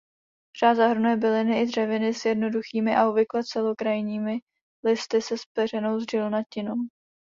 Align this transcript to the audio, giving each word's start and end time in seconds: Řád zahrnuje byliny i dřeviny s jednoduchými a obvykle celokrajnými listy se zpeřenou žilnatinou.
Řád 0.59 0.75
zahrnuje 0.77 1.17
byliny 1.17 1.61
i 1.61 1.65
dřeviny 1.65 2.13
s 2.13 2.25
jednoduchými 2.25 2.95
a 2.95 3.09
obvykle 3.09 3.41
celokrajnými 3.43 4.39
listy 4.85 5.21
se 5.21 5.35
zpeřenou 5.37 5.99
žilnatinou. 6.11 6.75